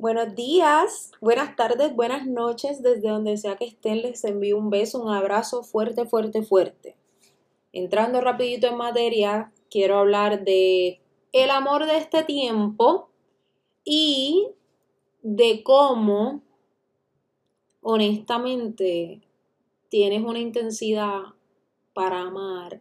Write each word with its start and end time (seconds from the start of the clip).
Buenos 0.00 0.34
días, 0.34 1.12
buenas 1.20 1.56
tardes, 1.56 1.94
buenas 1.94 2.26
noches, 2.26 2.82
desde 2.82 3.10
donde 3.10 3.36
sea 3.36 3.56
que 3.56 3.66
estén, 3.66 4.00
les 4.00 4.24
envío 4.24 4.56
un 4.56 4.70
beso, 4.70 4.98
un 4.98 5.12
abrazo 5.12 5.62
fuerte, 5.62 6.06
fuerte, 6.06 6.42
fuerte. 6.42 6.96
Entrando 7.74 8.22
rapidito 8.22 8.66
en 8.66 8.78
materia, 8.78 9.52
quiero 9.70 9.98
hablar 9.98 10.42
de 10.42 11.02
el 11.32 11.50
amor 11.50 11.84
de 11.84 11.98
este 11.98 12.24
tiempo 12.24 13.10
y 13.84 14.48
de 15.20 15.62
cómo, 15.62 16.40
honestamente, 17.82 19.20
tienes 19.90 20.22
una 20.22 20.38
intensidad 20.38 21.24
para 21.92 22.22
amar 22.22 22.80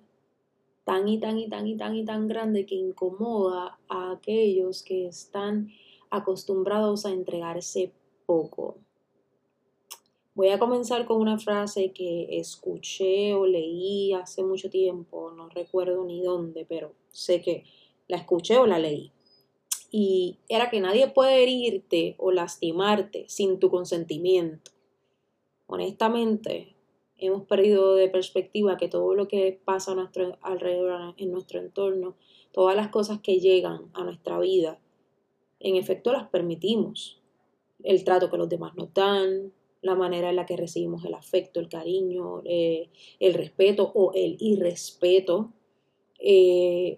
tan 0.85 1.05
y 1.09 1.19
tan 1.19 1.37
y 1.37 1.49
tan 1.49 1.67
y 1.67 1.75
tan 1.75 1.95
y 1.97 2.05
tan 2.05 2.29
grande 2.29 2.65
que 2.65 2.75
incomoda 2.75 3.77
a 3.89 4.11
aquellos 4.13 4.83
que 4.83 5.05
están 5.05 5.69
acostumbrados 6.09 7.05
a 7.05 7.11
entregarse 7.11 7.93
poco. 8.25 8.77
Voy 10.35 10.49
a 10.49 10.59
comenzar 10.59 11.05
con 11.05 11.19
una 11.19 11.37
frase 11.37 11.91
que 11.91 12.39
escuché 12.39 13.33
o 13.33 13.45
leí 13.45 14.13
hace 14.13 14.43
mucho 14.43 14.69
tiempo, 14.69 15.31
no 15.31 15.49
recuerdo 15.49 16.05
ni 16.05 16.21
dónde, 16.21 16.65
pero 16.65 16.93
sé 17.11 17.41
que 17.41 17.65
la 18.07 18.17
escuché 18.17 18.57
o 18.57 18.65
la 18.65 18.79
leí. 18.79 19.11
Y 19.91 20.37
era 20.47 20.69
que 20.69 20.79
nadie 20.79 21.09
puede 21.09 21.43
herirte 21.43 22.15
o 22.19 22.31
lastimarte 22.31 23.25
sin 23.27 23.59
tu 23.59 23.69
consentimiento. 23.69 24.71
Honestamente, 25.65 26.75
hemos 27.17 27.45
perdido 27.45 27.95
de 27.95 28.07
perspectiva 28.07 28.77
que 28.77 28.87
todo 28.87 29.13
lo 29.15 29.27
que 29.27 29.59
pasa 29.65 29.91
a 29.91 29.95
nuestro 29.95 30.37
alrededor, 30.41 31.15
en 31.17 31.31
nuestro 31.31 31.59
entorno, 31.59 32.15
todas 32.51 32.75
las 32.75 32.89
cosas 32.89 33.19
que 33.19 33.39
llegan 33.39 33.89
a 33.93 34.03
nuestra 34.03 34.39
vida, 34.39 34.79
en 35.59 35.75
efecto 35.75 36.11
las 36.11 36.27
permitimos. 36.29 37.21
El 37.83 38.03
trato 38.03 38.29
que 38.29 38.37
los 38.37 38.49
demás 38.49 38.75
nos 38.75 38.93
dan, 38.93 39.53
la 39.81 39.95
manera 39.95 40.29
en 40.29 40.35
la 40.35 40.45
que 40.45 40.57
recibimos 40.57 41.05
el 41.05 41.13
afecto, 41.13 41.59
el 41.59 41.69
cariño, 41.69 42.41
eh, 42.45 42.89
el 43.19 43.33
respeto 43.33 43.91
o 43.93 44.11
el 44.13 44.37
irrespeto, 44.39 45.53
eh, 46.19 46.97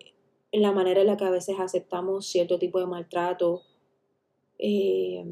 la 0.52 0.72
manera 0.72 1.02
en 1.02 1.08
la 1.08 1.18
que 1.18 1.26
a 1.26 1.30
veces 1.30 1.58
aceptamos 1.59 2.26
cierto 2.26 2.58
tipo 2.58 2.80
de 2.80 2.88
maltrato. 2.88 3.62
Eh, 4.58 5.23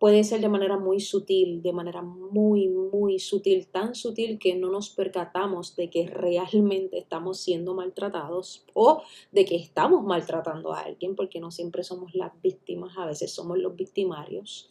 puede 0.00 0.24
ser 0.24 0.40
de 0.40 0.48
manera 0.48 0.78
muy 0.78 0.98
sutil, 0.98 1.60
de 1.60 1.74
manera 1.74 2.00
muy, 2.00 2.68
muy 2.68 3.18
sutil, 3.18 3.66
tan 3.66 3.94
sutil 3.94 4.38
que 4.38 4.56
no 4.56 4.70
nos 4.70 4.88
percatamos 4.88 5.76
de 5.76 5.90
que 5.90 6.06
realmente 6.06 6.98
estamos 6.98 7.38
siendo 7.38 7.74
maltratados 7.74 8.64
o 8.72 9.02
de 9.30 9.44
que 9.44 9.56
estamos 9.56 10.02
maltratando 10.02 10.72
a 10.72 10.80
alguien, 10.80 11.14
porque 11.14 11.38
no 11.38 11.50
siempre 11.50 11.84
somos 11.84 12.14
las 12.14 12.32
víctimas, 12.40 12.96
a 12.96 13.04
veces 13.04 13.30
somos 13.30 13.58
los 13.58 13.76
victimarios. 13.76 14.70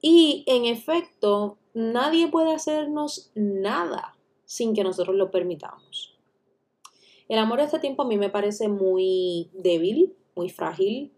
Y 0.00 0.44
en 0.46 0.64
efecto, 0.64 1.58
nadie 1.74 2.26
puede 2.28 2.54
hacernos 2.54 3.30
nada 3.34 4.16
sin 4.46 4.72
que 4.72 4.82
nosotros 4.82 5.14
lo 5.14 5.30
permitamos. 5.30 6.18
El 7.28 7.38
amor 7.38 7.58
de 7.58 7.66
este 7.66 7.80
tiempo 7.80 8.02
a 8.02 8.06
mí 8.06 8.16
me 8.16 8.30
parece 8.30 8.68
muy 8.68 9.50
débil, 9.52 10.16
muy 10.34 10.48
frágil, 10.48 11.12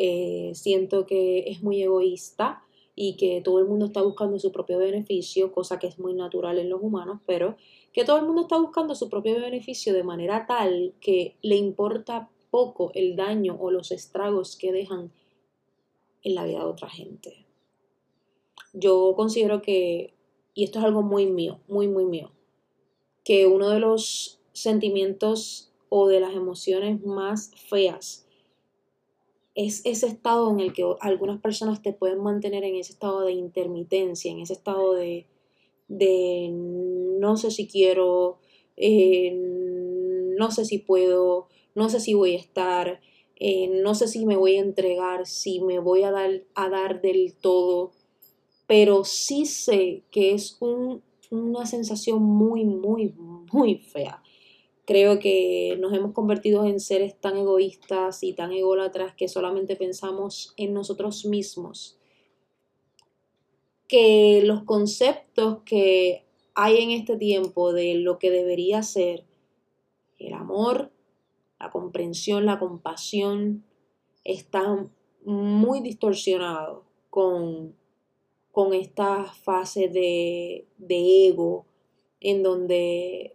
eh, 0.00 0.52
siento 0.54 1.06
que 1.06 1.40
es 1.50 1.60
muy 1.60 1.82
egoísta 1.82 2.62
y 2.94 3.16
que 3.16 3.40
todo 3.40 3.58
el 3.58 3.64
mundo 3.66 3.86
está 3.86 4.00
buscando 4.00 4.38
su 4.38 4.52
propio 4.52 4.78
beneficio, 4.78 5.50
cosa 5.50 5.80
que 5.80 5.88
es 5.88 5.98
muy 5.98 6.14
natural 6.14 6.60
en 6.60 6.70
los 6.70 6.80
humanos, 6.80 7.18
pero 7.26 7.56
que 7.92 8.04
todo 8.04 8.16
el 8.18 8.24
mundo 8.24 8.42
está 8.42 8.58
buscando 8.58 8.94
su 8.94 9.08
propio 9.08 9.40
beneficio 9.40 9.92
de 9.92 10.04
manera 10.04 10.46
tal 10.46 10.94
que 11.00 11.34
le 11.42 11.56
importa 11.56 12.30
poco 12.52 12.92
el 12.94 13.16
daño 13.16 13.56
o 13.58 13.72
los 13.72 13.90
estragos 13.90 14.54
que 14.54 14.70
dejan 14.70 15.10
en 16.22 16.34
la 16.36 16.44
vida 16.44 16.60
de 16.60 16.66
otra 16.66 16.88
gente. 16.88 17.44
Yo 18.72 19.14
considero 19.16 19.62
que, 19.62 20.14
y 20.54 20.62
esto 20.62 20.78
es 20.78 20.84
algo 20.84 21.02
muy 21.02 21.26
mío, 21.26 21.58
muy, 21.66 21.88
muy 21.88 22.04
mío, 22.04 22.30
que 23.24 23.48
uno 23.48 23.68
de 23.70 23.80
los 23.80 24.38
sentimientos 24.52 25.72
o 25.88 26.06
de 26.06 26.20
las 26.20 26.34
emociones 26.34 27.04
más 27.04 27.50
feas 27.68 28.27
es 29.58 29.84
ese 29.84 30.06
estado 30.06 30.52
en 30.52 30.60
el 30.60 30.72
que 30.72 30.84
algunas 31.00 31.40
personas 31.40 31.82
te 31.82 31.92
pueden 31.92 32.22
mantener 32.22 32.62
en 32.62 32.76
ese 32.76 32.92
estado 32.92 33.22
de 33.22 33.32
intermitencia, 33.32 34.30
en 34.30 34.38
ese 34.38 34.52
estado 34.52 34.94
de, 34.94 35.26
de 35.88 36.48
no 36.52 37.36
sé 37.36 37.50
si 37.50 37.66
quiero, 37.66 38.38
eh, 38.76 39.32
no 40.38 40.52
sé 40.52 40.64
si 40.64 40.78
puedo, 40.78 41.48
no 41.74 41.88
sé 41.88 41.98
si 41.98 42.14
voy 42.14 42.36
a 42.36 42.38
estar, 42.38 43.00
eh, 43.34 43.66
no 43.82 43.96
sé 43.96 44.06
si 44.06 44.26
me 44.26 44.36
voy 44.36 44.54
a 44.54 44.60
entregar, 44.60 45.26
si 45.26 45.60
me 45.60 45.80
voy 45.80 46.04
a 46.04 46.12
dar, 46.12 46.44
a 46.54 46.68
dar 46.68 47.02
del 47.02 47.34
todo, 47.34 47.90
pero 48.68 49.02
sí 49.02 49.44
sé 49.44 50.04
que 50.12 50.34
es 50.34 50.56
una 51.32 51.66
sensación 51.66 52.22
muy, 52.22 52.64
muy, 52.64 53.12
muy 53.52 53.78
fea. 53.78 54.22
Creo 54.88 55.18
que 55.18 55.76
nos 55.78 55.92
hemos 55.92 56.14
convertido 56.14 56.64
en 56.64 56.80
seres 56.80 57.14
tan 57.20 57.36
egoístas 57.36 58.22
y 58.22 58.32
tan 58.32 58.52
ególatras 58.52 59.14
que 59.14 59.28
solamente 59.28 59.76
pensamos 59.76 60.54
en 60.56 60.72
nosotros 60.72 61.26
mismos. 61.26 61.98
Que 63.86 64.40
los 64.46 64.62
conceptos 64.62 65.58
que 65.66 66.24
hay 66.54 66.82
en 66.82 66.92
este 66.92 67.18
tiempo 67.18 67.74
de 67.74 67.96
lo 67.96 68.18
que 68.18 68.30
debería 68.30 68.82
ser 68.82 69.26
el 70.18 70.32
amor, 70.32 70.90
la 71.60 71.70
comprensión, 71.70 72.46
la 72.46 72.58
compasión, 72.58 73.66
están 74.24 74.90
muy 75.22 75.80
distorsionados 75.80 76.84
con, 77.10 77.76
con 78.52 78.72
esta 78.72 79.24
fase 79.24 79.88
de, 79.88 80.66
de 80.78 81.28
ego 81.28 81.66
en 82.20 82.42
donde 82.42 83.34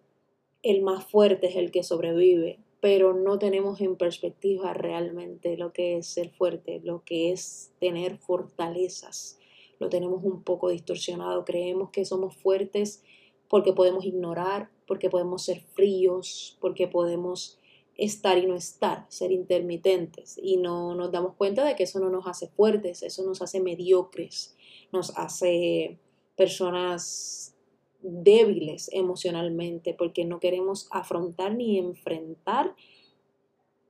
el 0.64 0.82
más 0.82 1.06
fuerte 1.06 1.48
es 1.48 1.56
el 1.58 1.72
que 1.72 1.84
sobrevive, 1.84 2.60
pero 2.80 3.14
no 3.14 3.38
tenemos 3.38 3.82
en 3.82 3.98
perspectiva 3.98 4.74
realmente 4.74 5.58
lo 5.58 5.74
que 5.74 5.98
es 5.98 6.08
ser 6.08 6.32
fuerte, 6.32 6.82
lo 6.84 7.04
que 7.04 7.32
es 7.32 7.72
tener 7.80 8.18
fortalezas. 8.18 9.40
Lo 9.80 9.90
tenemos 9.90 10.24
un 10.24 10.44
poco 10.44 10.70
distorsionado, 10.70 11.46
creemos 11.46 11.92
que 11.92 12.06
somos 12.06 12.36
fuertes 12.38 13.04
porque 13.50 13.74
podemos 13.74 14.06
ignorar, 14.06 14.70
porque 14.88 15.10
podemos 15.10 15.44
ser 15.44 15.62
fríos, 15.74 16.58
porque 16.60 16.88
podemos 16.88 17.60
estar 17.98 18.38
y 18.38 18.48
no 18.48 18.56
estar, 18.56 19.06
ser 19.10 19.32
intermitentes. 19.32 20.40
Y 20.42 20.58
no 20.58 20.96
nos 20.96 21.12
damos 21.12 21.36
cuenta 21.36 21.66
de 21.66 21.76
que 21.76 21.84
eso 21.84 22.00
no 22.00 22.10
nos 22.10 22.26
hace 22.26 22.48
fuertes, 22.48 23.04
eso 23.04 23.24
nos 23.24 23.42
hace 23.42 23.60
mediocres, 23.60 24.56
nos 24.92 25.18
hace 25.18 26.00
personas 26.36 27.53
débiles 28.04 28.90
emocionalmente 28.94 29.94
porque 29.94 30.26
no 30.26 30.40
queremos 30.40 30.88
afrontar 30.92 31.56
ni 31.56 31.80
enfrentar 31.80 32.76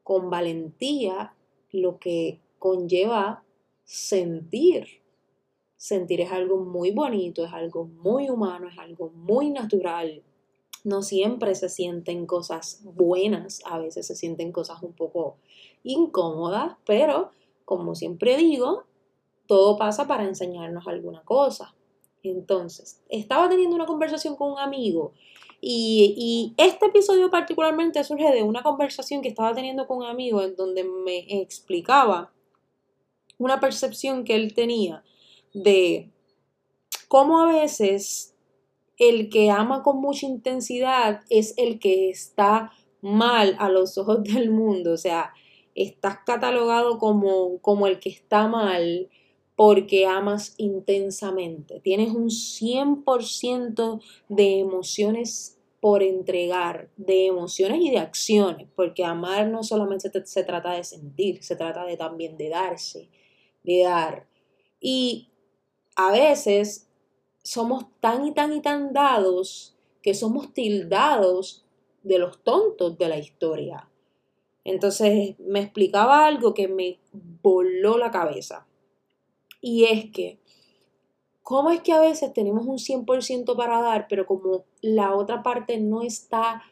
con 0.04 0.30
valentía 0.30 1.34
lo 1.72 1.98
que 2.00 2.40
conlleva 2.60 3.44
sentir. 3.84 5.02
Sentir 5.76 6.22
es 6.22 6.32
algo 6.32 6.58
muy 6.58 6.92
bonito, 6.92 7.44
es 7.44 7.52
algo 7.52 7.86
muy 7.86 8.30
humano, 8.30 8.70
es 8.70 8.78
algo 8.78 9.10
muy 9.10 9.50
natural. 9.50 10.24
No 10.84 11.02
siempre 11.02 11.56
se 11.56 11.70
sienten 11.70 12.26
cosas 12.26 12.82
buenas, 12.84 13.62
a 13.66 13.80
veces 13.80 14.08
se 14.08 14.16
sienten 14.16 14.52
cosas 14.52 14.82
un 14.84 14.94
poco 14.94 15.38
incómodas, 15.84 16.78
pero 16.86 17.32
como 17.66 17.96
siempre 17.96 18.38
digo, 18.38 18.84
todo 19.48 19.78
pasa 19.78 20.08
para 20.08 20.26
enseñarnos 20.26 20.88
alguna 20.88 21.22
cosa. 21.24 21.74
Entonces, 22.24 23.02
estaba 23.10 23.50
teniendo 23.50 23.76
una 23.76 23.86
conversación 23.86 24.36
con 24.36 24.52
un 24.54 24.60
amigo 24.60 25.14
y, 25.66 26.54
este 26.58 26.88
episodio 26.88 27.30
particularmente 27.30 28.04
surge 28.04 28.34
de 28.34 28.44
una 28.44 28.64
conversación 28.64 29.22
que 29.22 29.30
estaba 29.30 29.54
teniendo 29.54 29.88
con 29.88 30.00
un 30.00 30.06
amigo 30.06 30.42
en 30.42 30.58
donde 30.58 30.84
me 30.84 31.20
explicaba 31.42 32.34
una 33.38 33.62
percepción 33.62 34.26
que 34.26 34.36
él 34.36 34.54
tenía 34.54 35.04
de 35.54 36.12
cómo 37.08 37.40
a 37.40 37.46
veces 37.46 38.36
el 38.98 39.30
que 39.30 39.52
ama 39.52 39.84
con 39.84 40.02
mucha 40.02 40.26
intensidad 40.26 41.22
es 41.30 41.54
el 41.58 41.80
que 41.80 42.10
está 42.10 42.74
mal 43.02 43.56
a 43.58 43.70
los 43.70 43.98
ojos 43.98 44.22
del 44.24 44.52
mundo, 44.52 44.92
o 44.92 44.98
sea, 44.98 45.34
estás 45.76 46.20
catalogado 46.26 46.98
como, 46.98 47.60
como 47.60 47.88
el 47.88 48.00
que 48.00 48.10
está 48.10 48.50
mal 48.50 49.10
porque 49.56 50.06
amas 50.06 50.56
intensamente. 50.58 51.80
Tienes 51.80 52.10
un 52.10 52.30
100% 52.30 54.02
de 54.30 54.60
emociones 54.60 55.60
por 55.80 56.02
entregar, 56.02 56.90
de 56.96 57.26
emociones 57.26 57.82
y 57.82 57.92
de 57.92 58.00
acciones, 58.00 58.68
porque 58.74 59.04
amar 59.04 59.48
no 59.48 59.64
solamente 59.64 60.10
se, 60.24 60.44
trata 60.46 60.72
de 60.72 60.84
sentir, 60.86 61.44
se 61.44 61.58
trata 61.58 61.84
de 61.86 61.98
también 61.98 62.38
de 62.38 62.48
darse, 62.48 63.10
de 63.64 63.84
dar. 63.84 64.26
Y 64.80 65.30
a 65.98 66.12
veces 66.12 66.90
somos 67.44 67.86
tan 68.00 68.26
y 68.26 68.34
tan 68.34 68.54
y 68.54 68.62
tan 68.62 68.94
dados 68.94 69.76
que 70.02 70.14
somos 70.14 70.54
tildados 70.54 71.66
de 72.02 72.18
los 72.18 72.42
tontos 72.44 72.98
de 72.98 73.10
la 73.10 73.18
historia. 73.18 73.90
Entonces 74.64 75.36
me 75.40 75.60
explicaba 75.60 76.26
algo 76.26 76.54
que 76.54 76.70
me 76.70 77.00
voló 77.42 77.98
la 77.98 78.12
cabeza. 78.12 78.68
Y 79.66 79.86
es 79.86 80.12
que, 80.12 80.40
¿cómo 81.42 81.72
es 81.72 81.82
que 81.82 81.94
a 81.94 82.02
veces 82.02 82.34
tenemos 82.34 82.66
un 82.68 82.80
100% 82.80 83.56
para 83.56 83.80
dar, 83.80 84.08
pero 84.10 84.26
como 84.26 84.66
la 84.82 85.16
otra 85.16 85.42
parte 85.42 85.80
no 85.80 86.02
está, 86.02 86.64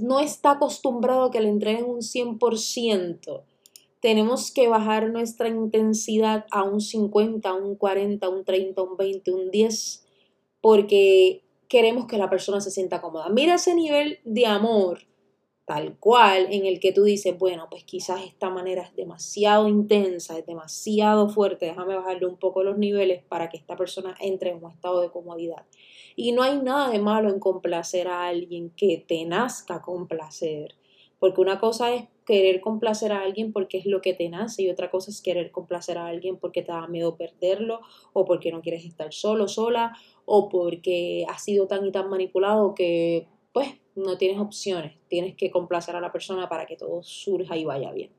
no 0.00 0.18
está 0.18 0.50
acostumbrado 0.50 1.22
a 1.22 1.30
que 1.30 1.40
le 1.40 1.48
entreguen 1.48 1.84
un 1.84 2.00
100%? 2.00 3.44
Tenemos 4.00 4.50
que 4.50 4.66
bajar 4.66 5.10
nuestra 5.10 5.48
intensidad 5.48 6.46
a 6.50 6.64
un 6.64 6.80
50, 6.80 7.48
a 7.48 7.54
un 7.54 7.76
40, 7.76 8.26
a 8.26 8.28
un 8.28 8.44
30, 8.44 8.80
a 8.80 8.84
un 8.84 8.96
20, 8.96 9.30
a 9.30 9.34
un 9.34 9.50
10, 9.52 10.04
porque 10.60 11.44
queremos 11.68 12.06
que 12.06 12.18
la 12.18 12.28
persona 12.28 12.60
se 12.60 12.72
sienta 12.72 13.00
cómoda. 13.00 13.28
Mira 13.28 13.54
ese 13.54 13.72
nivel 13.76 14.18
de 14.24 14.46
amor 14.46 14.98
tal 15.66 15.98
cual 15.98 16.46
en 16.50 16.64
el 16.64 16.78
que 16.78 16.92
tú 16.92 17.02
dices, 17.02 17.36
bueno, 17.36 17.66
pues 17.68 17.82
quizás 17.82 18.22
esta 18.24 18.50
manera 18.50 18.82
es 18.82 18.94
demasiado 18.94 19.66
intensa, 19.68 20.38
es 20.38 20.46
demasiado 20.46 21.28
fuerte, 21.28 21.66
déjame 21.66 21.96
bajarle 21.96 22.26
un 22.26 22.36
poco 22.36 22.62
los 22.62 22.78
niveles 22.78 23.24
para 23.24 23.48
que 23.48 23.56
esta 23.56 23.76
persona 23.76 24.14
entre 24.20 24.50
en 24.50 24.64
un 24.64 24.70
estado 24.70 25.00
de 25.00 25.10
comodidad. 25.10 25.66
Y 26.14 26.30
no 26.30 26.42
hay 26.42 26.60
nada 26.62 26.90
de 26.90 27.00
malo 27.00 27.30
en 27.30 27.40
complacer 27.40 28.06
a 28.06 28.28
alguien 28.28 28.70
que 28.70 29.04
te 29.06 29.24
nazca 29.24 29.82
complacer, 29.82 30.76
porque 31.18 31.40
una 31.40 31.58
cosa 31.58 31.92
es 31.92 32.04
querer 32.24 32.60
complacer 32.60 33.10
a 33.12 33.22
alguien 33.22 33.52
porque 33.52 33.78
es 33.78 33.86
lo 33.86 34.00
que 34.00 34.14
te 34.14 34.28
nace 34.28 34.62
y 34.62 34.70
otra 34.70 34.90
cosa 34.90 35.10
es 35.10 35.20
querer 35.20 35.50
complacer 35.50 35.98
a 35.98 36.06
alguien 36.06 36.36
porque 36.36 36.62
te 36.62 36.72
da 36.72 36.86
miedo 36.86 37.16
perderlo 37.16 37.80
o 38.12 38.24
porque 38.24 38.52
no 38.52 38.62
quieres 38.62 38.84
estar 38.84 39.12
solo, 39.12 39.48
sola 39.48 39.96
o 40.24 40.48
porque 40.48 41.24
has 41.28 41.42
sido 41.42 41.66
tan 41.66 41.86
y 41.86 41.92
tan 41.92 42.08
manipulado 42.08 42.74
que 42.74 43.28
pues 43.56 43.70
no 43.94 44.18
tienes 44.18 44.38
opciones, 44.38 44.98
tienes 45.08 45.34
que 45.34 45.50
complacer 45.50 45.96
a 45.96 46.00
la 46.02 46.12
persona 46.12 46.46
para 46.46 46.66
que 46.66 46.76
todo 46.76 47.02
surja 47.02 47.56
y 47.56 47.64
vaya 47.64 47.90
bien. 47.90 48.10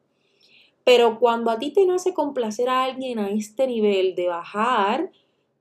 Pero 0.84 1.20
cuando 1.20 1.52
a 1.52 1.60
ti 1.60 1.70
te 1.70 1.86
nace 1.86 2.12
complacer 2.12 2.70
a 2.70 2.86
alguien 2.86 3.20
a 3.20 3.30
este 3.30 3.68
nivel 3.68 4.16
de 4.16 4.30
bajar 4.30 5.12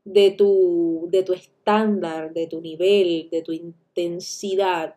de 0.02 0.30
tu, 0.30 1.08
de 1.10 1.22
tu 1.24 1.34
estándar, 1.34 2.32
de 2.32 2.46
tu 2.46 2.62
nivel, 2.62 3.28
de 3.30 3.42
tu 3.42 3.52
intensidad, 3.52 4.94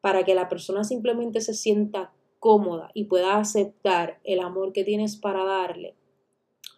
para 0.00 0.24
que 0.24 0.34
la 0.34 0.48
persona 0.48 0.82
simplemente 0.82 1.42
se 1.42 1.52
sienta 1.52 2.14
cómoda 2.38 2.90
y 2.94 3.04
pueda 3.04 3.36
aceptar 3.36 4.18
el 4.24 4.40
amor 4.40 4.72
que 4.72 4.84
tienes 4.84 5.16
para 5.16 5.44
darle, 5.44 5.94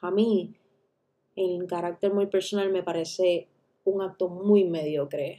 a 0.01 0.11
mí, 0.11 0.57
en 1.37 1.69
carácter 1.69 2.13
muy 2.13 2.27
personal, 2.27 2.73
me 2.73 2.83
parece 2.83 3.47
un 3.85 4.03
acto 4.03 4.29
muy 4.29 4.65
mediocre. 4.65 5.39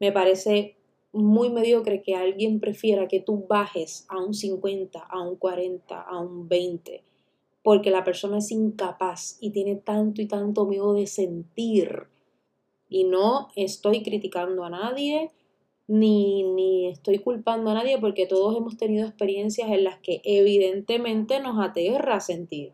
Me 0.00 0.12
parece 0.12 0.77
muy 1.12 1.50
mediocre 1.50 2.02
que 2.02 2.14
alguien 2.14 2.60
prefiera 2.60 3.08
que 3.08 3.20
tú 3.20 3.46
bajes 3.48 4.06
a 4.08 4.18
un 4.18 4.34
50, 4.34 4.98
a 5.00 5.20
un 5.20 5.36
40, 5.36 6.00
a 6.00 6.20
un 6.20 6.48
20, 6.48 7.02
porque 7.62 7.90
la 7.90 8.04
persona 8.04 8.38
es 8.38 8.50
incapaz 8.50 9.38
y 9.40 9.50
tiene 9.50 9.76
tanto 9.76 10.22
y 10.22 10.26
tanto 10.26 10.66
miedo 10.66 10.92
de 10.92 11.06
sentir. 11.06 12.04
Y 12.88 13.04
no 13.04 13.48
estoy 13.56 14.02
criticando 14.02 14.64
a 14.64 14.70
nadie, 14.70 15.30
ni, 15.86 16.42
ni 16.42 16.88
estoy 16.88 17.18
culpando 17.18 17.70
a 17.70 17.74
nadie, 17.74 17.98
porque 17.98 18.26
todos 18.26 18.56
hemos 18.56 18.76
tenido 18.76 19.06
experiencias 19.06 19.70
en 19.70 19.84
las 19.84 19.98
que 19.98 20.20
evidentemente 20.24 21.40
nos 21.40 21.58
aterra 21.64 22.20
sentir. 22.20 22.72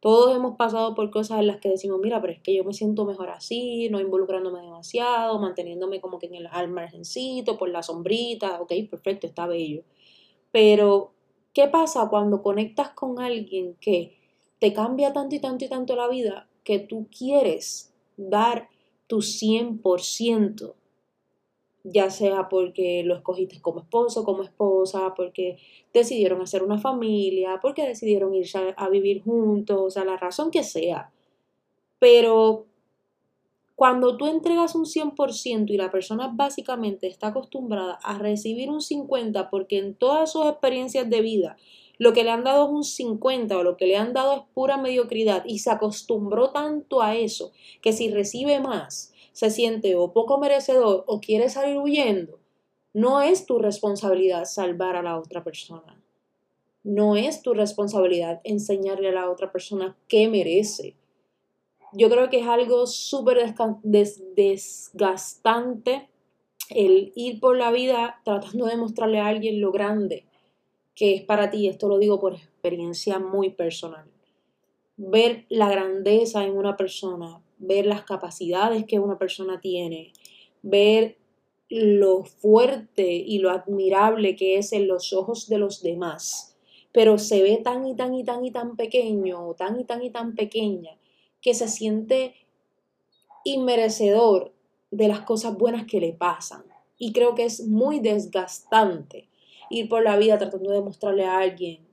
Todos 0.00 0.34
hemos 0.34 0.56
pasado 0.56 0.94
por 0.94 1.10
cosas 1.10 1.40
en 1.40 1.46
las 1.46 1.58
que 1.58 1.68
decimos, 1.68 2.00
mira, 2.02 2.22
pero 2.22 2.32
es 2.32 2.40
que 2.40 2.54
yo 2.54 2.64
me 2.64 2.72
siento 2.72 3.04
mejor 3.04 3.28
así, 3.28 3.90
no 3.90 4.00
involucrándome 4.00 4.62
demasiado, 4.62 5.38
manteniéndome 5.38 6.00
como 6.00 6.18
que 6.18 6.26
en 6.26 6.36
el, 6.36 6.46
al 6.46 6.68
margencito, 6.68 7.58
por 7.58 7.68
la 7.68 7.82
sombrita, 7.82 8.60
ok, 8.62 8.72
perfecto, 8.90 9.26
está 9.26 9.46
bello. 9.46 9.82
Pero, 10.52 11.12
¿qué 11.52 11.68
pasa 11.68 12.08
cuando 12.08 12.42
conectas 12.42 12.90
con 12.90 13.20
alguien 13.20 13.76
que 13.78 14.16
te 14.58 14.72
cambia 14.72 15.12
tanto 15.12 15.36
y 15.36 15.40
tanto 15.40 15.66
y 15.66 15.68
tanto 15.68 15.94
la 15.94 16.08
vida 16.08 16.48
que 16.64 16.78
tú 16.78 17.08
quieres 17.16 17.92
dar 18.16 18.70
tu 19.06 19.18
100%? 19.18 20.74
Ya 21.84 22.10
sea 22.10 22.48
porque 22.48 23.02
lo 23.04 23.14
escogiste 23.14 23.60
como 23.60 23.80
esposo, 23.80 24.24
como 24.24 24.42
esposa, 24.42 25.14
porque 25.16 25.58
decidieron 25.92 26.40
hacer 26.42 26.62
una 26.62 26.78
familia, 26.78 27.58
porque 27.62 27.86
decidieron 27.86 28.34
irse 28.34 28.74
a, 28.76 28.88
vivir 28.88 29.22
juntos, 29.22 29.78
o 29.80 29.90
sea, 29.90 30.04
la 30.04 30.16
razón 30.16 30.50
que 30.50 30.62
sea. 30.62 31.10
Pero 31.98 32.66
cuando 33.76 34.16
tú 34.16 34.26
entregas 34.26 34.74
un 34.74 34.84
100% 34.84 35.70
y 35.70 35.76
la 35.78 35.90
persona 35.90 36.30
básicamente 36.34 37.06
está 37.06 37.28
acostumbrada 37.28 37.98
a 38.02 38.18
recibir 38.18 38.70
un 38.70 38.80
50% 38.80 39.48
porque 39.50 39.78
en 39.78 39.94
todas 39.94 40.32
sus 40.32 40.46
experiencias 40.46 41.08
de 41.08 41.22
vida 41.22 41.56
lo 41.96 42.14
que 42.14 42.24
le 42.24 42.30
han 42.30 42.44
dado 42.44 42.64
es 42.64 42.70
un 42.70 42.84
50 42.84 43.56
o 43.58 43.62
lo 43.62 43.76
que 43.76 43.86
le 43.86 43.96
han 43.96 44.14
dado 44.14 44.34
es 44.34 44.42
pura 44.54 44.78
mediocridad 44.78 45.44
y 45.46 45.58
se 45.58 45.70
acostumbró 45.70 46.50
tanto 46.50 47.02
a 47.02 47.16
eso 47.16 47.52
que 47.82 47.92
si 47.92 48.10
recibe 48.10 48.58
más 48.60 49.12
se 49.40 49.48
siente 49.48 49.96
o 49.96 50.12
poco 50.12 50.36
merecedor 50.36 51.02
o 51.06 51.18
quiere 51.18 51.48
salir 51.48 51.78
huyendo, 51.78 52.38
no 52.92 53.22
es 53.22 53.46
tu 53.46 53.58
responsabilidad 53.58 54.44
salvar 54.44 54.96
a 54.96 55.02
la 55.02 55.18
otra 55.18 55.42
persona. 55.42 55.98
No 56.84 57.16
es 57.16 57.40
tu 57.40 57.54
responsabilidad 57.54 58.42
enseñarle 58.44 59.08
a 59.08 59.12
la 59.12 59.30
otra 59.30 59.50
persona 59.50 59.96
qué 60.08 60.28
merece. 60.28 60.94
Yo 61.94 62.10
creo 62.10 62.28
que 62.28 62.40
es 62.40 62.46
algo 62.46 62.86
súper 62.86 63.38
desgastante 64.34 66.10
el 66.68 67.10
ir 67.14 67.40
por 67.40 67.56
la 67.56 67.72
vida 67.72 68.20
tratando 68.26 68.66
de 68.66 68.76
mostrarle 68.76 69.20
a 69.20 69.28
alguien 69.28 69.62
lo 69.62 69.72
grande 69.72 70.26
que 70.94 71.14
es 71.14 71.22
para 71.22 71.48
ti. 71.48 71.66
Esto 71.66 71.88
lo 71.88 71.98
digo 71.98 72.20
por 72.20 72.34
experiencia 72.34 73.18
muy 73.18 73.48
personal. 73.48 74.04
Ver 74.98 75.46
la 75.48 75.70
grandeza 75.70 76.44
en 76.44 76.58
una 76.58 76.76
persona, 76.76 77.40
ver 77.60 77.86
las 77.86 78.02
capacidades 78.02 78.84
que 78.86 78.98
una 78.98 79.18
persona 79.18 79.60
tiene, 79.60 80.12
ver 80.62 81.18
lo 81.68 82.24
fuerte 82.24 83.12
y 83.12 83.38
lo 83.38 83.50
admirable 83.50 84.34
que 84.34 84.58
es 84.58 84.72
en 84.72 84.88
los 84.88 85.12
ojos 85.12 85.48
de 85.48 85.58
los 85.58 85.82
demás, 85.82 86.56
pero 86.90 87.18
se 87.18 87.42
ve 87.42 87.60
tan 87.62 87.86
y 87.86 87.94
tan 87.94 88.14
y 88.14 88.24
tan 88.24 88.44
y 88.44 88.50
tan 88.50 88.76
pequeño, 88.76 89.54
tan 89.54 89.78
y 89.78 89.84
tan 89.84 90.02
y 90.02 90.10
tan 90.10 90.34
pequeña, 90.34 90.98
que 91.40 91.54
se 91.54 91.68
siente 91.68 92.34
inmerecedor 93.44 94.52
de 94.90 95.06
las 95.06 95.20
cosas 95.20 95.56
buenas 95.56 95.86
que 95.86 96.00
le 96.00 96.12
pasan. 96.12 96.64
Y 96.98 97.12
creo 97.12 97.34
que 97.34 97.44
es 97.44 97.66
muy 97.66 98.00
desgastante 98.00 99.28
ir 99.70 99.88
por 99.88 100.02
la 100.02 100.16
vida 100.16 100.36
tratando 100.38 100.72
de 100.72 100.82
mostrarle 100.82 101.24
a 101.24 101.38
alguien 101.38 101.89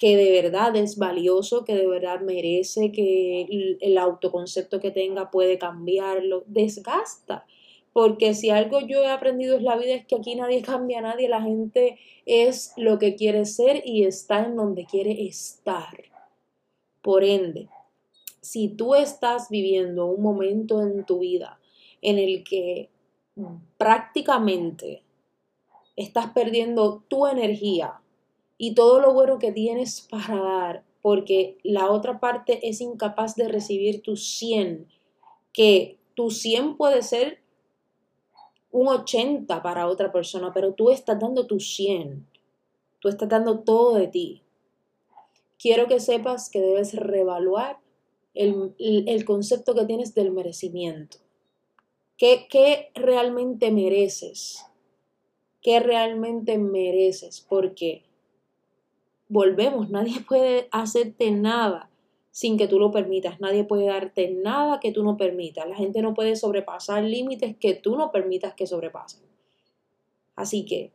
que 0.00 0.16
de 0.16 0.30
verdad 0.30 0.74
es 0.76 0.96
valioso, 0.96 1.62
que 1.62 1.74
de 1.74 1.86
verdad 1.86 2.22
merece, 2.22 2.90
que 2.90 3.76
el 3.80 3.98
autoconcepto 3.98 4.80
que 4.80 4.90
tenga 4.90 5.30
puede 5.30 5.58
cambiarlo, 5.58 6.42
desgasta. 6.46 7.44
Porque 7.92 8.32
si 8.32 8.48
algo 8.48 8.80
yo 8.80 9.02
he 9.02 9.08
aprendido 9.08 9.58
en 9.58 9.64
la 9.64 9.76
vida 9.76 9.92
es 9.92 10.06
que 10.06 10.16
aquí 10.16 10.34
nadie 10.36 10.62
cambia 10.72 11.00
a 11.00 11.02
nadie, 11.02 11.28
la 11.28 11.42
gente 11.42 11.98
es 12.24 12.72
lo 12.78 12.98
que 12.98 13.14
quiere 13.14 13.44
ser 13.44 13.82
y 13.84 14.04
está 14.04 14.42
en 14.46 14.56
donde 14.56 14.86
quiere 14.86 15.26
estar. 15.26 16.02
Por 17.02 17.22
ende, 17.22 17.68
si 18.40 18.68
tú 18.68 18.94
estás 18.94 19.50
viviendo 19.50 20.06
un 20.06 20.22
momento 20.22 20.80
en 20.80 21.04
tu 21.04 21.18
vida 21.18 21.60
en 22.00 22.18
el 22.18 22.42
que 22.42 22.88
prácticamente 23.76 25.02
estás 25.94 26.30
perdiendo 26.32 27.04
tu 27.08 27.26
energía, 27.26 27.99
y 28.62 28.74
todo 28.74 29.00
lo 29.00 29.14
bueno 29.14 29.38
que 29.38 29.52
tienes 29.52 30.02
para 30.02 30.38
dar, 30.38 30.84
porque 31.00 31.56
la 31.62 31.90
otra 31.90 32.20
parte 32.20 32.68
es 32.68 32.82
incapaz 32.82 33.34
de 33.34 33.48
recibir 33.48 34.02
tu 34.02 34.18
100, 34.18 34.86
que 35.54 35.96
tu 36.14 36.30
100 36.30 36.76
puede 36.76 37.00
ser 37.00 37.40
un 38.70 38.88
80 38.88 39.62
para 39.62 39.86
otra 39.86 40.12
persona, 40.12 40.52
pero 40.52 40.74
tú 40.74 40.90
estás 40.90 41.18
dando 41.18 41.46
tu 41.46 41.58
100, 41.58 42.28
tú 42.98 43.08
estás 43.08 43.30
dando 43.30 43.60
todo 43.60 43.94
de 43.94 44.08
ti. 44.08 44.42
Quiero 45.58 45.86
que 45.86 45.98
sepas 45.98 46.50
que 46.50 46.60
debes 46.60 46.92
reevaluar 46.92 47.78
el, 48.34 48.74
el 48.78 49.24
concepto 49.24 49.74
que 49.74 49.86
tienes 49.86 50.14
del 50.14 50.32
merecimiento. 50.32 51.16
¿Qué, 52.18 52.46
¿Qué 52.50 52.90
realmente 52.92 53.70
mereces? 53.70 54.66
¿Qué 55.62 55.80
realmente 55.80 56.58
mereces? 56.58 57.40
Porque 57.40 58.04
volvemos, 59.30 59.88
nadie 59.88 60.20
puede 60.28 60.68
hacerte 60.70 61.30
nada 61.30 61.88
sin 62.30 62.58
que 62.58 62.68
tú 62.68 62.78
lo 62.78 62.90
permitas, 62.90 63.40
nadie 63.40 63.64
puede 63.64 63.86
darte 63.86 64.30
nada 64.30 64.78
que 64.78 64.92
tú 64.92 65.02
no 65.02 65.16
permitas, 65.16 65.66
la 65.68 65.74
gente 65.74 66.02
no 66.02 66.14
puede 66.14 66.36
sobrepasar 66.36 67.02
límites 67.02 67.56
que 67.56 67.74
tú 67.74 67.96
no 67.96 68.12
permitas 68.12 68.54
que 68.54 68.66
sobrepasen. 68.66 69.22
Así 70.36 70.64
que, 70.64 70.92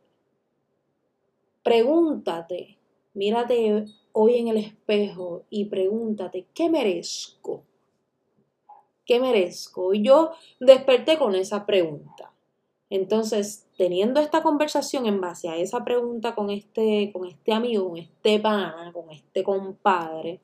pregúntate, 1.62 2.78
mírate 3.12 3.84
hoy 4.12 4.36
en 4.36 4.48
el 4.48 4.56
espejo 4.56 5.44
y 5.50 5.66
pregúntate, 5.66 6.46
¿qué 6.54 6.70
merezco? 6.70 7.64
¿Qué 9.04 9.20
merezco? 9.20 9.92
Y 9.92 10.02
yo 10.02 10.32
desperté 10.58 11.18
con 11.18 11.34
esa 11.34 11.66
pregunta. 11.66 12.32
Entonces, 12.88 13.65
teniendo 13.76 14.20
esta 14.20 14.42
conversación 14.42 15.06
en 15.06 15.20
base 15.20 15.48
a 15.48 15.56
esa 15.56 15.84
pregunta 15.84 16.34
con 16.34 16.50
este, 16.50 17.10
con 17.12 17.26
este 17.26 17.52
amigo, 17.52 17.88
con 17.88 17.98
este 17.98 18.40
pana, 18.40 18.90
con 18.92 19.10
este 19.10 19.44
compadre, 19.44 20.40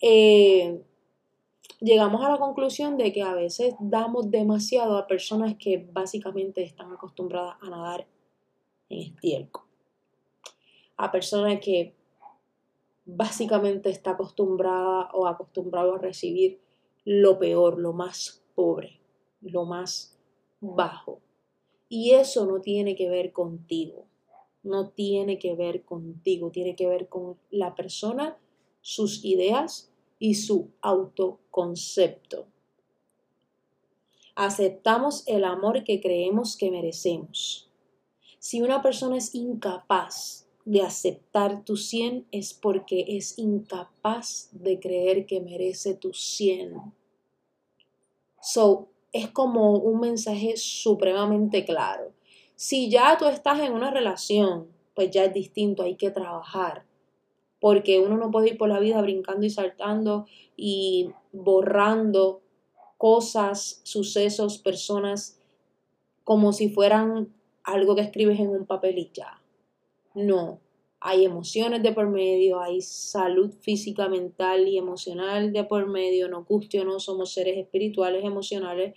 eh, 0.00 0.82
llegamos 1.80 2.24
a 2.24 2.30
la 2.30 2.38
conclusión 2.38 2.96
de 2.96 3.12
que 3.12 3.22
a 3.22 3.34
veces 3.34 3.74
damos 3.80 4.30
demasiado 4.30 4.96
a 4.96 5.06
personas 5.06 5.56
que 5.56 5.86
básicamente 5.92 6.62
están 6.62 6.92
acostumbradas 6.92 7.56
a 7.60 7.70
nadar 7.70 8.06
en 8.88 9.00
estiércol. 9.00 9.64
A 10.96 11.10
personas 11.10 11.58
que 11.60 11.94
básicamente 13.04 13.90
está 13.90 14.12
acostumbrada 14.12 15.10
o 15.12 15.26
acostumbrado 15.26 15.94
a 15.94 15.98
recibir 15.98 16.60
lo 17.04 17.38
peor, 17.38 17.78
lo 17.78 17.92
más 17.92 18.42
pobre, 18.54 19.00
lo 19.42 19.64
más 19.64 20.16
bajo. 20.60 21.20
Y 21.96 22.10
eso 22.10 22.44
no 22.44 22.60
tiene 22.60 22.96
que 22.96 23.08
ver 23.08 23.30
contigo, 23.30 24.08
no 24.64 24.88
tiene 24.88 25.38
que 25.38 25.54
ver 25.54 25.84
contigo, 25.84 26.50
tiene 26.50 26.74
que 26.74 26.88
ver 26.88 27.08
con 27.08 27.38
la 27.52 27.76
persona, 27.76 28.36
sus 28.80 29.24
ideas 29.24 29.92
y 30.18 30.34
su 30.34 30.70
autoconcepto. 30.80 32.48
Aceptamos 34.34 35.22
el 35.28 35.44
amor 35.44 35.84
que 35.84 36.00
creemos 36.00 36.56
que 36.56 36.72
merecemos. 36.72 37.70
Si 38.40 38.60
una 38.60 38.82
persona 38.82 39.16
es 39.16 39.32
incapaz 39.32 40.48
de 40.64 40.82
aceptar 40.82 41.64
tu 41.64 41.76
100 41.76 42.26
es 42.32 42.54
porque 42.54 43.04
es 43.06 43.38
incapaz 43.38 44.48
de 44.50 44.80
creer 44.80 45.26
que 45.26 45.40
merece 45.40 45.94
tu 45.94 46.12
100. 46.12 46.92
So, 48.42 48.88
es 49.14 49.30
como 49.30 49.76
un 49.76 50.00
mensaje 50.00 50.56
supremamente 50.56 51.64
claro. 51.64 52.12
Si 52.56 52.90
ya 52.90 53.16
tú 53.16 53.26
estás 53.26 53.60
en 53.60 53.72
una 53.72 53.92
relación, 53.92 54.66
pues 54.92 55.12
ya 55.12 55.24
es 55.24 55.32
distinto, 55.32 55.84
hay 55.84 55.94
que 55.94 56.10
trabajar. 56.10 56.84
Porque 57.60 58.00
uno 58.00 58.16
no 58.16 58.32
puede 58.32 58.48
ir 58.48 58.58
por 58.58 58.68
la 58.68 58.80
vida 58.80 59.00
brincando 59.00 59.46
y 59.46 59.50
saltando 59.50 60.26
y 60.56 61.12
borrando 61.32 62.42
cosas, 62.98 63.80
sucesos, 63.84 64.58
personas, 64.58 65.40
como 66.24 66.52
si 66.52 66.68
fueran 66.68 67.32
algo 67.62 67.94
que 67.94 68.02
escribes 68.02 68.40
en 68.40 68.48
un 68.48 68.66
papel 68.66 68.98
y 68.98 69.12
ya. 69.14 69.40
No, 70.14 70.58
hay 71.06 71.26
emociones 71.26 71.82
de 71.82 71.92
por 71.92 72.08
medio, 72.08 72.62
hay 72.62 72.80
salud 72.80 73.52
física, 73.60 74.08
mental 74.08 74.66
y 74.66 74.78
emocional 74.78 75.52
de 75.52 75.62
por 75.62 75.86
medio, 75.86 76.30
nos 76.30 76.46
guste 76.46 76.80
o 76.80 76.84
no, 76.86 76.98
somos 76.98 77.30
seres 77.30 77.58
espirituales, 77.58 78.24
emocionales 78.24 78.94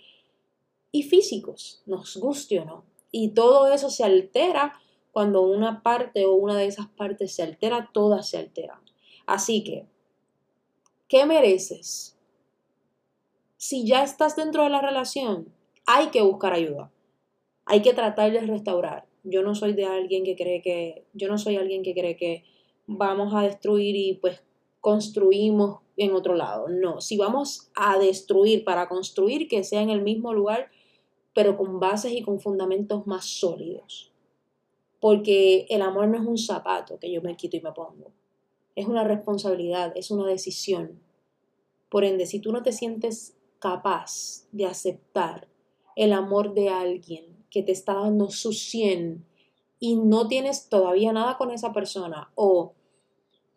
y 0.90 1.02
físicos, 1.02 1.82
nos 1.84 2.16
guste 2.16 2.60
o 2.60 2.64
no. 2.64 2.84
Y 3.12 3.34
todo 3.34 3.70
eso 3.70 3.90
se 3.90 4.04
altera 4.04 4.80
cuando 5.12 5.42
una 5.42 5.82
parte 5.82 6.24
o 6.24 6.32
una 6.32 6.56
de 6.56 6.64
esas 6.64 6.86
partes 6.88 7.34
se 7.34 7.42
altera, 7.42 7.90
todas 7.92 8.26
se 8.26 8.38
alteran. 8.38 8.80
Así 9.26 9.62
que, 9.62 9.84
¿qué 11.08 11.26
mereces? 11.26 12.16
Si 13.58 13.86
ya 13.86 14.02
estás 14.02 14.34
dentro 14.34 14.64
de 14.64 14.70
la 14.70 14.80
relación, 14.80 15.52
hay 15.84 16.06
que 16.06 16.22
buscar 16.22 16.54
ayuda. 16.54 16.90
Hay 17.66 17.82
que 17.82 17.92
tratar 17.92 18.32
de 18.32 18.40
restaurar 18.40 19.07
yo 19.24 19.42
no 19.42 19.54
soy 19.54 19.72
de 19.72 19.84
alguien 19.84 20.24
que 20.24 20.36
cree 20.36 20.62
que, 20.62 21.04
yo 21.12 21.28
no 21.28 21.38
soy 21.38 21.56
alguien 21.56 21.82
que 21.82 21.94
cree 21.94 22.16
que 22.16 22.44
vamos 22.86 23.34
a 23.34 23.42
destruir 23.42 23.96
y 23.96 24.14
pues 24.14 24.42
construimos 24.80 25.80
en 25.96 26.12
otro 26.12 26.34
lado. 26.34 26.68
No, 26.68 27.00
si 27.00 27.16
vamos 27.16 27.70
a 27.74 27.98
destruir 27.98 28.64
para 28.64 28.88
construir, 28.88 29.48
que 29.48 29.64
sea 29.64 29.82
en 29.82 29.90
el 29.90 30.02
mismo 30.02 30.32
lugar, 30.32 30.70
pero 31.34 31.56
con 31.56 31.80
bases 31.80 32.12
y 32.12 32.22
con 32.22 32.40
fundamentos 32.40 33.06
más 33.06 33.26
sólidos. 33.26 34.12
Porque 35.00 35.66
el 35.68 35.82
amor 35.82 36.08
no 36.08 36.18
es 36.18 36.26
un 36.26 36.38
zapato 36.38 36.98
que 36.98 37.12
yo 37.12 37.22
me 37.22 37.36
quito 37.36 37.56
y 37.56 37.60
me 37.60 37.72
pongo. 37.72 38.12
Es 38.74 38.86
una 38.86 39.04
responsabilidad, 39.04 39.92
es 39.96 40.10
una 40.10 40.26
decisión. 40.26 41.00
Por 41.88 42.04
ende, 42.04 42.26
si 42.26 42.40
tú 42.40 42.52
no 42.52 42.62
te 42.62 42.72
sientes 42.72 43.36
capaz 43.58 44.46
de 44.52 44.66
aceptar 44.66 45.48
el 45.96 46.12
amor 46.12 46.54
de 46.54 46.68
alguien 46.68 47.37
que 47.50 47.62
te 47.62 47.72
está 47.72 47.94
dando 47.94 48.30
su 48.30 48.52
100 48.52 49.24
y 49.80 49.96
no 49.96 50.28
tienes 50.28 50.68
todavía 50.68 51.12
nada 51.12 51.36
con 51.36 51.50
esa 51.50 51.72
persona 51.72 52.30
o 52.34 52.74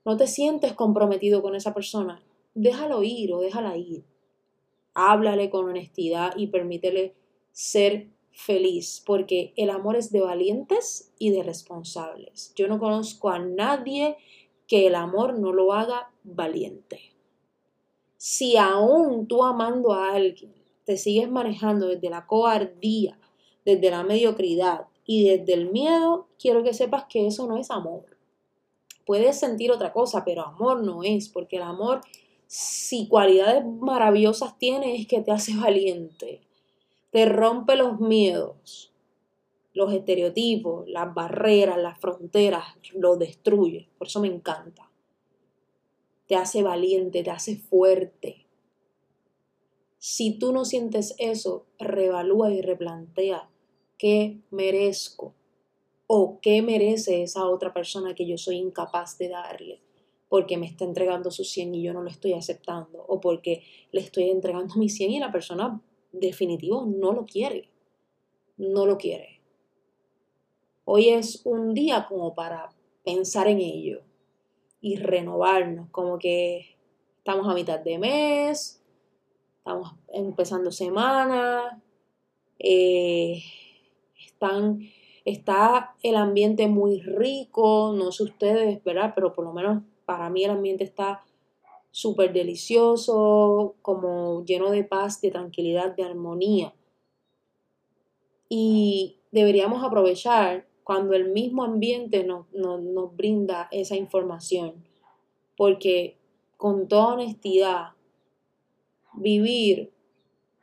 no 0.06 0.18
te 0.18 0.28
sientes 0.28 0.74
comprometido 0.74 1.42
con 1.42 1.56
esa 1.56 1.74
persona, 1.74 2.24
déjalo 2.54 3.04
ir 3.04 3.34
o 3.34 3.40
déjala 3.40 3.78
ir. 3.78 4.04
Háblale 4.94 5.50
con 5.50 5.70
honestidad 5.70 6.34
y 6.36 6.48
permítele 6.48 7.16
ser 7.52 8.10
feliz, 8.32 9.04
porque 9.06 9.54
el 9.56 9.70
amor 9.70 9.96
es 9.96 10.12
de 10.12 10.22
valientes 10.22 11.12
y 11.20 11.32
de 11.32 11.44
responsables. 11.44 12.54
Yo 12.56 12.68
no 12.68 12.80
conozco 12.80 13.30
a 13.30 13.40
nadie 13.40 14.18
que 14.68 14.88
el 14.88 14.96
amor 14.96 15.38
no 15.38 15.54
lo 15.54 15.74
haga 15.74 16.12
valiente. 16.24 17.14
Si 18.18 18.58
aún 18.58 19.28
tú 19.28 19.44
amando 19.44 19.94
a 19.94 20.14
alguien 20.14 20.54
te 20.86 20.98
sigues 20.98 21.30
manejando 21.30 21.88
desde 21.88 22.10
la 22.10 22.26
cobardía, 22.26 23.18
desde 23.66 23.92
la 23.92 24.04
mediocridad 24.04 24.88
y 25.06 25.28
desde 25.28 25.54
el 25.54 25.72
miedo, 25.72 26.28
quiero 26.40 26.64
que 26.64 26.74
sepas 26.74 27.06
que 27.06 27.28
eso 27.28 27.48
no 27.48 27.58
es 27.58 27.72
amor. 27.72 28.06
Puedes 29.06 29.40
sentir 29.40 29.72
otra 29.72 29.92
cosa, 29.92 30.24
pero 30.24 30.46
amor 30.46 30.84
no 30.84 31.04
es, 31.04 31.30
porque 31.30 31.58
el 31.58 31.64
amor, 31.64 32.02
si 32.48 33.08
cualidades 33.08 33.66
maravillosas 33.66 34.58
tiene, 34.58 34.96
es 34.96 35.08
que 35.08 35.22
te 35.22 35.32
hace 35.32 35.56
valiente, 35.58 36.42
te 37.12 37.26
rompe 37.26 37.76
los 37.76 38.00
miedos, 38.00 38.94
los 39.74 39.94
estereotipos, 39.94 40.88
las 40.88 41.14
barreras, 41.14 41.78
las 41.78 42.00
fronteras, 42.00 42.64
lo 42.94 43.18
destruye. 43.18 43.90
Por 43.98 44.08
eso 44.08 44.22
me 44.22 44.28
encanta. 44.28 44.90
Te 46.28 46.36
hace 46.36 46.64
valiente, 46.64 47.24
te 47.24 47.32
hace 47.32 47.58
fuerte. 47.58 48.46
Si 49.98 50.38
tú 50.40 50.52
no 50.52 50.66
sientes 50.66 51.16
eso, 51.20 51.66
revalúa 51.78 52.52
y 52.52 52.62
replantea 52.62 53.51
qué 54.02 54.40
merezco 54.50 55.36
o 56.08 56.40
qué 56.42 56.64
merece 56.64 57.22
esa 57.22 57.48
otra 57.48 57.72
persona 57.72 58.16
que 58.16 58.26
yo 58.26 58.36
soy 58.36 58.56
incapaz 58.56 59.20
de 59.20 59.30
darle 59.30 59.80
porque 60.28 60.58
me 60.58 60.66
está 60.66 60.86
entregando 60.86 61.30
su 61.30 61.44
100 61.44 61.76
y 61.76 61.84
yo 61.84 61.94
no 61.94 62.02
lo 62.02 62.10
estoy 62.10 62.34
aceptando 62.34 63.06
o 63.08 63.22
porque 63.22 63.62
le 63.92 64.02
estoy 64.02 64.32
entregando 64.32 64.74
mi 64.78 64.90
100 64.90 65.12
y 65.12 65.20
la 65.20 65.32
persona 65.32 65.80
definitivo 66.12 66.84
no 66.84 67.12
lo 67.12 67.28
quiere, 67.28 67.70
no 68.58 68.88
lo 68.88 68.98
quiere. 68.98 69.40
Hoy 70.84 71.10
es 71.10 71.46
un 71.46 71.76
día 71.76 72.08
como 72.10 72.34
para 72.34 72.72
pensar 73.06 73.48
en 73.48 73.60
ello 73.60 74.02
y 74.82 74.96
renovarnos, 74.96 75.92
como 75.92 76.18
que 76.18 76.76
estamos 77.20 77.48
a 77.48 77.54
mitad 77.54 77.80
de 77.80 78.00
mes, 78.00 78.84
estamos 79.60 79.94
empezando 80.12 80.72
semana, 80.72 81.84
eh, 82.58 83.44
está 85.26 85.96
el 86.04 86.16
ambiente 86.16 86.68
muy 86.68 87.00
rico, 87.02 87.94
no 87.96 88.12
sé 88.12 88.24
ustedes, 88.24 88.84
¿verdad? 88.84 89.14
Pero 89.16 89.34
por 89.34 89.46
lo 89.46 89.54
menos 89.54 89.84
para 90.06 90.30
mí 90.30 90.44
el 90.44 90.52
ambiente 90.52 90.84
está 90.84 91.24
súper 91.92 92.34
delicioso, 92.34 93.76
como 93.82 94.44
lleno 94.46 94.72
de 94.72 94.84
paz, 94.84 95.22
de 95.22 95.32
tranquilidad, 95.32 95.96
de 95.96 96.04
armonía. 96.04 96.74
Y 98.50 99.18
deberíamos 99.32 99.84
aprovechar 99.84 100.68
cuando 100.84 101.14
el 101.14 101.30
mismo 101.30 101.64
ambiente 101.64 102.24
nos, 102.24 102.52
nos 102.54 103.16
brinda 103.16 103.68
esa 103.72 103.96
información, 103.96 104.84
porque 105.56 106.18
con 106.58 106.88
toda 106.88 107.14
honestidad, 107.14 107.90
vivir 109.14 109.92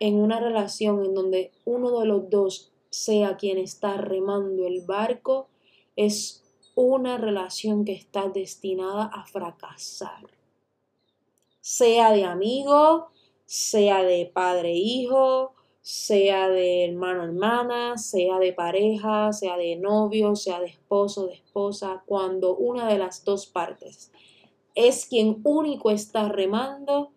en 0.00 0.16
una 0.16 0.40
relación 0.40 1.04
en 1.04 1.14
donde 1.14 1.52
uno 1.64 1.98
de 1.98 2.06
los 2.06 2.30
dos 2.30 2.72
sea 3.04 3.36
quien 3.36 3.58
está 3.58 3.96
remando 3.96 4.66
el 4.66 4.82
barco, 4.82 5.48
es 5.96 6.44
una 6.74 7.16
relación 7.16 7.84
que 7.84 7.92
está 7.92 8.28
destinada 8.28 9.04
a 9.04 9.26
fracasar. 9.26 10.26
Sea 11.60 12.12
de 12.12 12.24
amigo, 12.24 13.08
sea 13.44 14.02
de 14.02 14.30
padre-hijo, 14.32 15.54
e 15.54 15.58
sea 15.80 16.48
de 16.48 16.84
hermano-hermana, 16.84 17.96
sea 17.96 18.38
de 18.38 18.52
pareja, 18.52 19.32
sea 19.32 19.56
de 19.56 19.76
novio, 19.76 20.36
sea 20.36 20.60
de 20.60 20.66
esposo, 20.66 21.26
de 21.26 21.34
esposa, 21.34 22.02
cuando 22.04 22.56
una 22.56 22.86
de 22.88 22.98
las 22.98 23.24
dos 23.24 23.46
partes 23.46 24.12
es 24.74 25.06
quien 25.06 25.40
único 25.42 25.90
está 25.90 26.28
remando, 26.28 27.10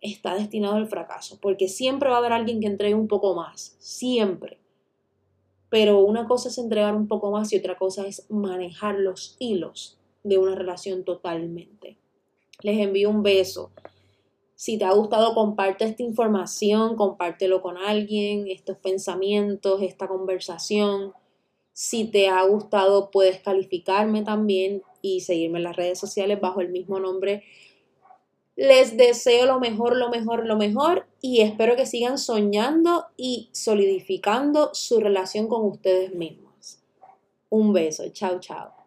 está 0.00 0.34
destinado 0.34 0.76
al 0.76 0.88
fracaso, 0.88 1.38
porque 1.40 1.66
siempre 1.68 2.10
va 2.10 2.16
a 2.16 2.18
haber 2.18 2.32
alguien 2.32 2.60
que 2.60 2.66
entregue 2.66 2.94
un 2.94 3.08
poco 3.08 3.34
más, 3.34 3.76
siempre. 3.78 4.58
Pero 5.70 6.00
una 6.00 6.26
cosa 6.26 6.48
es 6.48 6.58
entregar 6.58 6.94
un 6.94 7.08
poco 7.08 7.30
más 7.30 7.52
y 7.52 7.58
otra 7.58 7.76
cosa 7.76 8.06
es 8.06 8.26
manejar 8.30 8.98
los 8.98 9.36
hilos 9.38 9.98
de 10.22 10.38
una 10.38 10.54
relación 10.54 11.04
totalmente. 11.04 11.96
Les 12.62 12.78
envío 12.78 13.10
un 13.10 13.22
beso. 13.22 13.70
Si 14.54 14.76
te 14.76 14.84
ha 14.84 14.92
gustado, 14.92 15.34
comparte 15.34 15.84
esta 15.84 16.02
información, 16.02 16.96
compártelo 16.96 17.62
con 17.62 17.76
alguien, 17.76 18.48
estos 18.48 18.76
pensamientos, 18.78 19.82
esta 19.82 20.08
conversación. 20.08 21.12
Si 21.72 22.10
te 22.10 22.28
ha 22.28 22.42
gustado, 22.42 23.12
puedes 23.12 23.40
calificarme 23.40 24.22
también 24.22 24.82
y 25.00 25.20
seguirme 25.20 25.58
en 25.58 25.64
las 25.64 25.76
redes 25.76 26.00
sociales 26.00 26.40
bajo 26.40 26.60
el 26.60 26.70
mismo 26.70 26.98
nombre. 26.98 27.44
Les 28.58 28.96
deseo 28.96 29.46
lo 29.46 29.60
mejor, 29.60 29.96
lo 29.96 30.10
mejor, 30.10 30.44
lo 30.44 30.56
mejor 30.56 31.06
y 31.20 31.42
espero 31.42 31.76
que 31.76 31.86
sigan 31.86 32.18
soñando 32.18 33.06
y 33.16 33.50
solidificando 33.52 34.74
su 34.74 34.98
relación 34.98 35.46
con 35.46 35.64
ustedes 35.64 36.12
mismos. 36.12 36.80
Un 37.50 37.72
beso, 37.72 38.08
chao, 38.08 38.40
chao. 38.40 38.77